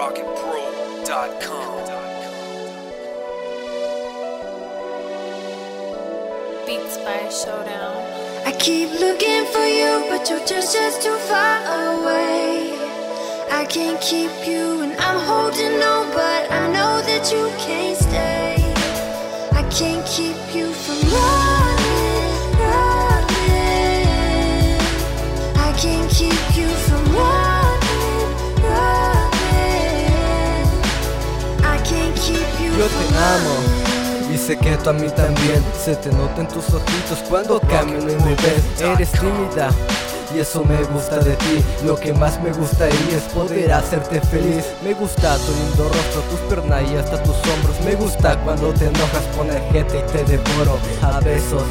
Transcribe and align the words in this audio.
rocketpro.com. 0.00 1.76
Beats 6.66 6.96
by 7.04 7.28
Showdown. 7.28 7.96
I 8.46 8.52
keep 8.58 8.88
looking 8.98 9.44
for 9.52 9.66
you, 9.78 9.92
but 10.08 10.30
you're 10.30 10.46
just, 10.46 10.72
just 10.72 11.02
too 11.02 11.18
far 11.28 11.58
away. 11.92 12.72
I 13.50 13.66
can't 13.68 14.00
keep 14.00 14.32
you, 14.48 14.80
and 14.80 14.92
I'm 14.98 15.20
holding 15.30 15.82
on, 15.82 16.06
but 16.12 16.50
I 16.50 16.66
know 16.72 17.02
that 17.02 17.30
you 17.30 17.44
can't 17.58 17.98
stay. 17.98 18.56
I 19.52 19.62
can't 19.68 20.06
keep 20.06 20.38
you 20.54 20.72
from 20.72 20.98
running, 21.12 21.39
Yo 32.80 32.86
te 32.86 33.14
amo. 33.14 34.32
Y 34.32 34.38
sé 34.38 34.56
que 34.56 34.74
tú 34.78 34.88
a 34.88 34.94
mí 34.94 35.06
también. 35.10 35.62
Se 35.84 35.94
te 35.96 36.10
nota 36.12 36.40
en 36.40 36.48
tus 36.48 36.66
ojitos 36.70 37.18
cuando 37.28 37.60
camino 37.60 38.10
y 38.10 38.16
me 38.24 38.34
ves. 38.36 38.80
Eres 38.80 39.12
tímida 39.12 39.68
y 40.34 40.38
eso 40.38 40.64
me 40.64 40.82
gusta 40.84 41.18
de 41.18 41.34
ti. 41.34 41.62
Lo 41.84 41.94
que 41.96 42.14
más 42.14 42.42
me 42.42 42.50
gusta 42.54 42.84
ahí 42.84 43.08
es 43.14 43.24
poder 43.34 43.70
hacerte 43.70 44.22
feliz. 44.22 44.64
Me 44.82 44.94
gusta 44.94 45.36
tu 45.36 45.52
lindo 45.52 45.90
rostro, 45.90 46.22
tus 46.30 46.40
piernas 46.48 46.90
y 46.90 46.96
hasta 46.96 47.22
tus 47.22 47.36
hombros. 47.52 47.78
Me 47.84 47.96
gusta 47.96 48.40
cuando 48.44 48.72
te 48.72 48.86
enojas, 48.86 49.24
pones 49.36 49.60
gente 49.72 49.98
y 49.98 50.12
te 50.12 50.24
devoro. 50.24 50.78
A 51.02 51.20
besos 51.20 51.64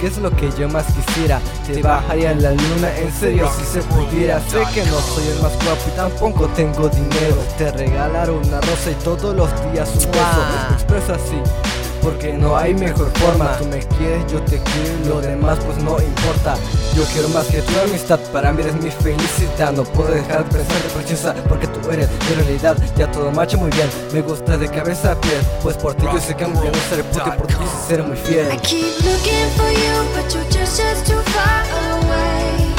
¿Qué 0.00 0.06
es 0.06 0.16
lo 0.16 0.30
que 0.30 0.50
yo 0.58 0.66
más 0.68 0.86
quisiera? 0.86 1.40
Te 1.66 1.82
bajaría 1.82 2.34
la 2.34 2.52
luna, 2.52 2.96
en 2.96 3.12
serio 3.12 3.50
si 3.58 3.64
se 3.64 3.82
pudiera. 3.82 4.40
Sé 4.48 4.62
que 4.72 4.82
no 4.86 4.98
soy 4.98 5.28
el 5.28 5.42
más 5.42 5.52
guapo 5.52 5.82
y 5.88 5.96
tampoco 5.96 6.46
tengo 6.56 6.88
dinero. 6.88 7.36
Te 7.58 7.70
regalar 7.70 8.30
una 8.30 8.60
rosa 8.62 8.90
y 8.90 8.94
todos 9.04 9.36
los 9.36 9.50
días 9.72 9.90
un 9.94 10.10
beso. 10.10 10.70
Me 10.70 10.74
expreso 10.74 11.12
así 11.12 11.79
porque 12.02 12.32
no 12.32 12.56
hay 12.56 12.74
mejor 12.74 13.10
forma. 13.18 13.56
Tú 13.58 13.66
me 13.66 13.78
quieres, 13.78 14.24
yo 14.30 14.40
te 14.42 14.58
quiero 14.58 15.14
lo 15.14 15.20
demás 15.20 15.58
pues 15.64 15.78
no 15.78 16.00
importa. 16.00 16.56
Yo 16.94 17.04
quiero 17.12 17.28
más 17.30 17.46
que 17.46 17.62
tu 17.62 17.78
amistad, 17.80 18.18
para 18.32 18.52
mí 18.52 18.62
eres 18.62 18.74
mi 18.82 18.90
felicidad. 18.90 19.72
No 19.72 19.84
puedo 19.84 20.10
dejar 20.12 20.44
de 20.44 20.58
pensarte 20.58 20.88
preciosa 20.94 21.34
porque 21.48 21.66
tú 21.68 21.90
eres 21.90 22.08
mi 22.28 22.34
realidad. 22.34 22.76
Ya 22.96 23.10
todo 23.10 23.30
marcha 23.30 23.56
muy 23.56 23.70
bien, 23.70 23.88
me 24.12 24.22
gusta 24.22 24.56
de 24.56 24.68
cabeza 24.68 25.12
a 25.12 25.20
pies. 25.20 25.44
Pues 25.62 25.76
por 25.76 25.94
ti 25.94 26.04
yo 26.12 26.20
sé 26.20 26.34
que 26.34 26.44
aunque 26.44 26.68
no 26.68 26.78
seré 26.88 27.04
porque 27.04 27.30
por 27.32 27.46
ti 27.46 27.54
seré 27.88 28.02
muy 28.02 28.16
fiel. 28.16 28.50
I 28.52 28.58
keep 28.58 28.98
looking 29.04 29.50
for 29.56 29.70
you, 29.70 29.94
but 30.14 30.32
you're 30.34 30.44
just 30.50 31.06
too 31.06 31.20
far 31.32 31.64
away. 31.92 32.74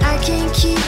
I 0.00 0.18
can't 0.24 0.52
keep 0.52 0.87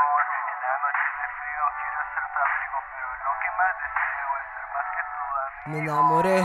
En 0.00 0.58
la 0.64 0.74
noche 0.80 1.06
de 1.20 1.26
frío 1.36 1.64
quiero 1.76 2.00
ser 2.08 2.24
tu 2.32 2.38
abrigo, 2.40 2.78
pero 2.88 3.08
lo 3.20 3.32
que 3.40 3.50
más 3.60 3.72
deseo 3.84 4.30
es 4.40 4.46
ser 4.56 4.66
más 4.72 4.86
que 4.96 5.02
tu 5.12 5.20
amigo. 5.44 5.68
Me 5.68 5.78
enamoré. 5.84 6.38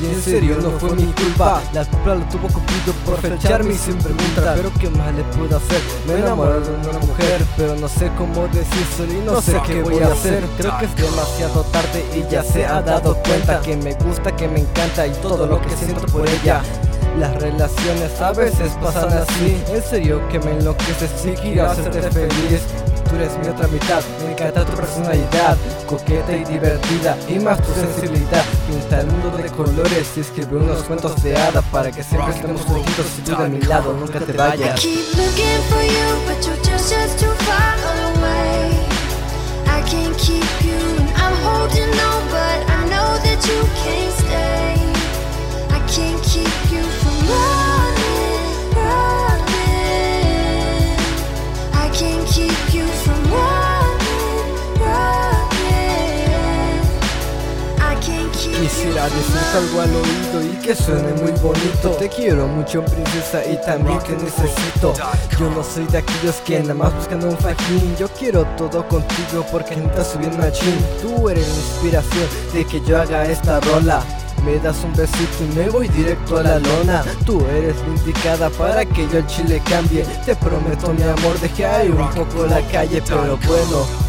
Y 0.00 0.06
en 0.14 0.22
serio 0.22 0.58
no 0.62 0.70
fue 0.78 0.90
mi 0.94 1.12
culpa. 1.12 1.62
La 1.72 1.84
culpa 1.86 2.14
lo 2.14 2.24
tuvo 2.26 2.46
Cupido 2.48 2.92
por 3.06 3.16
flecharme 3.20 3.72
y 3.72 3.78
sin 3.78 3.96
preguntar. 3.98 4.54
Pero 4.56 4.70
qué 4.78 4.90
más 4.90 5.14
le 5.14 5.24
puedo 5.24 5.56
hacer. 5.56 5.80
Me 6.06 6.14
enamoré 6.14 6.60
de 6.60 6.70
una 6.70 6.98
mujer. 7.00 7.44
Pero 7.56 7.74
no 7.74 7.88
sé 7.88 8.12
cómo 8.18 8.46
decírselo 8.48 9.12
y 9.12 9.20
no 9.24 9.40
sé 9.40 9.60
qué 9.66 9.82
voy 9.82 10.02
a 10.02 10.08
hacer. 10.08 10.44
Creo 10.58 10.76
que 10.78 10.84
es 10.84 10.94
demasiado 10.94 11.64
tarde 11.72 12.04
y 12.14 12.30
ya 12.30 12.42
se 12.42 12.66
ha 12.66 12.82
dado 12.82 13.16
cuenta 13.22 13.60
Que 13.60 13.76
me 13.76 13.94
gusta, 13.94 14.36
que 14.36 14.46
me 14.46 14.60
encanta 14.60 15.06
y 15.06 15.12
todo 15.22 15.46
lo 15.46 15.60
que 15.62 15.70
siento 15.70 16.06
por 16.06 16.28
ella 16.28 16.62
las 17.18 17.34
relaciones 17.40 18.20
a 18.20 18.32
veces 18.32 18.72
pasan 18.82 19.12
así. 19.12 19.62
En 19.68 19.82
serio 19.82 20.20
que 20.28 20.38
me 20.38 20.52
enloqueces 20.52 21.10
si 21.20 21.30
quiero 21.32 21.70
hacerte 21.70 22.02
feliz. 22.10 22.62
Tú 23.08 23.16
eres 23.16 23.32
mi 23.38 23.48
otra 23.48 23.66
mitad, 23.68 24.02
me 24.22 24.32
encanta 24.32 24.66
tu 24.66 24.76
personalidad 24.76 25.56
Coqueta 25.86 26.36
y 26.36 26.44
divertida 26.44 27.16
y 27.26 27.38
más 27.38 27.58
tu 27.62 27.72
sensibilidad. 27.72 28.44
Pinta 28.68 29.00
el 29.00 29.06
mundo 29.06 29.30
de 29.38 29.48
colores 29.48 30.12
y 30.16 30.20
escribe 30.20 30.58
unos 30.58 30.82
cuentos 30.82 31.22
de 31.22 31.34
hada 31.34 31.62
Para 31.62 31.90
que 31.90 32.02
siempre 32.02 32.34
estemos 32.34 32.60
juntitos 32.62 33.06
y 33.18 33.22
tú 33.22 33.34
de 33.34 33.48
mi 33.48 33.62
lado 33.62 33.94
nunca 33.94 34.20
te 34.20 34.32
vayas 34.32 34.84
Quisiera 58.38 59.04
decirte 59.04 59.56
algo 59.56 59.80
al 59.80 59.96
oído 59.96 60.52
y 60.52 60.56
que 60.64 60.72
suene 60.72 61.12
muy 61.14 61.32
bonito. 61.42 61.90
Te 61.98 62.08
quiero 62.08 62.46
mucho 62.46 62.84
princesa 62.84 63.44
y 63.44 63.60
también 63.66 63.98
te 63.98 64.12
necesito. 64.12 64.94
Yo 65.36 65.50
no 65.50 65.64
soy 65.64 65.84
de 65.86 65.98
aquellos 65.98 66.36
que 66.46 66.60
nada 66.60 66.74
más 66.74 66.94
buscan 66.94 67.24
un 67.24 67.36
fajín. 67.36 67.96
Yo 67.96 68.06
quiero 68.08 68.44
todo 68.56 68.86
contigo 68.86 69.44
porque 69.50 69.74
neta 69.74 70.04
soy 70.04 70.20
bien 70.20 70.38
machín. 70.38 70.78
Tú 71.02 71.28
eres 71.28 71.48
la 71.48 71.54
inspiración 71.54 72.28
de 72.52 72.64
que 72.64 72.80
yo 72.82 73.00
haga 73.00 73.24
esta 73.26 73.58
rola. 73.58 74.04
Me 74.44 74.56
das 74.60 74.84
un 74.84 74.92
besito 74.94 75.44
y 75.44 75.56
me 75.56 75.68
voy 75.68 75.88
directo 75.88 76.38
a 76.38 76.42
la 76.44 76.58
lona. 76.60 77.04
Tú 77.26 77.44
eres 77.46 77.76
la 77.80 77.88
indicada 77.88 78.50
para 78.50 78.84
que 78.84 79.08
yo 79.08 79.18
el 79.18 79.26
chile 79.26 79.60
cambie. 79.68 80.04
Te 80.24 80.36
prometo 80.36 80.92
mi 80.94 81.02
amor, 81.02 81.40
dejé 81.40 81.66
ahí 81.66 81.88
un 81.88 82.08
poco 82.10 82.46
la 82.46 82.60
calle 82.70 83.02
Pero 83.04 83.36
bueno, 83.48 84.07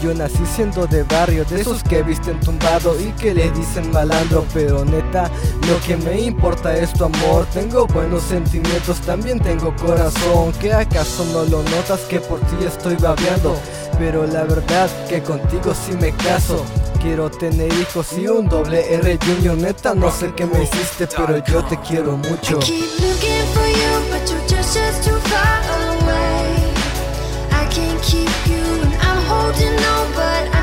yo 0.00 0.14
nací 0.14 0.44
siendo 0.54 0.86
de 0.86 1.02
barrio, 1.02 1.44
de 1.44 1.60
esos 1.60 1.82
que 1.82 2.02
visten 2.02 2.38
tumbado 2.40 2.98
y 3.00 3.12
que 3.12 3.34
le 3.34 3.50
dicen 3.50 3.90
malandro 3.90 4.44
Pero 4.54 4.84
neta, 4.84 5.30
lo 5.66 5.80
que 5.86 5.96
me 5.96 6.20
importa 6.20 6.76
es 6.76 6.92
tu 6.92 7.04
amor. 7.04 7.46
Tengo 7.52 7.86
buenos 7.86 8.22
sentimientos, 8.22 9.00
también 9.00 9.40
tengo 9.40 9.74
corazón. 9.76 10.52
¿Que 10.60 10.72
acaso 10.72 11.24
no 11.32 11.44
lo 11.44 11.62
notas 11.62 12.00
que 12.08 12.20
por 12.20 12.40
ti 12.40 12.56
estoy 12.66 12.96
babeando? 12.96 13.56
Pero 13.98 14.26
la 14.26 14.44
verdad 14.44 14.88
que 15.08 15.22
contigo 15.22 15.72
sí 15.74 15.92
me 16.00 16.12
caso. 16.12 16.64
Quiero 17.00 17.30
tener 17.30 17.72
hijos 17.74 18.12
y 18.14 18.26
un 18.26 18.48
doble 18.48 18.94
R 18.94 19.18
Junior 19.24 19.56
Neta 19.56 19.94
no 19.94 20.10
sé 20.10 20.32
qué 20.34 20.44
me 20.46 20.64
hiciste 20.64 21.06
pero 21.06 21.38
yo 21.44 21.64
te 21.64 21.78
quiero 21.78 22.16
mucho 22.16 22.58
but 29.48 29.60
you're 29.62 29.78
just, 29.78 30.12
just 30.14 30.52
too 30.52 30.57